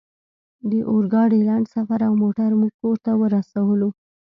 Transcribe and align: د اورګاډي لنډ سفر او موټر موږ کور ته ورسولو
د 0.69 0.71
اورګاډي 0.91 1.39
لنډ 1.49 1.65
سفر 1.75 1.99
او 2.07 2.13
موټر 2.23 2.49
موږ 2.59 2.73
کور 2.81 2.97
ته 3.05 3.11
ورسولو 3.21 3.89